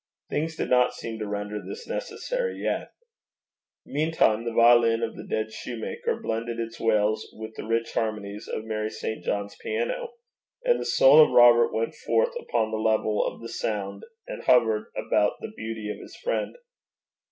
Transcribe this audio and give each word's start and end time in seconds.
Things 0.31 0.55
did 0.55 0.71
not 0.71 0.95
seem 0.95 1.19
to 1.19 1.27
render 1.27 1.61
this 1.61 1.87
necessary 1.87 2.57
yet. 2.57 2.91
Meantime 3.85 4.45
the 4.45 4.51
violin 4.51 5.03
of 5.03 5.15
the 5.15 5.23
dead 5.27 5.53
shoemaker 5.53 6.19
blended 6.19 6.59
its 6.59 6.79
wails 6.79 7.29
with 7.33 7.53
the 7.55 7.67
rich 7.67 7.93
harmonies 7.93 8.47
of 8.47 8.65
Mary 8.65 8.89
St. 8.89 9.23
John's 9.23 9.55
piano, 9.57 10.13
and 10.65 10.79
the 10.79 10.85
soul 10.85 11.19
of 11.23 11.29
Robert 11.29 11.71
went 11.71 11.93
forth 11.93 12.33
upon 12.39 12.71
the 12.71 12.77
level 12.77 13.23
of 13.23 13.41
the 13.43 13.49
sound 13.49 14.01
and 14.27 14.41
hovered 14.45 14.91
about 14.97 15.33
the 15.39 15.53
beauty 15.55 15.91
of 15.91 16.01
his 16.01 16.15
friend. 16.15 16.55